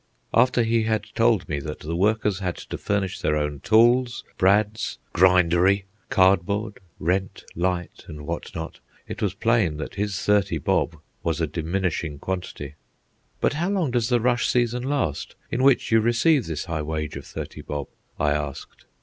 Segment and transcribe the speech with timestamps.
[0.33, 4.97] After he had told me that the workers had to furnish their own tools, brads,
[5.13, 11.39] "grindery," cardboard, rent, light, and what not, it was plain that his thirty bob was
[11.39, 12.73] a diminishing quantity.
[13.41, 17.15] "But how long does the rush season last, in which you receive this high wage
[17.15, 17.87] of thirty bob?"
[18.19, 18.85] I asked.